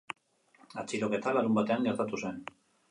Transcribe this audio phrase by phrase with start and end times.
[0.83, 2.43] Atxiloketa larunbatean gertatu zen.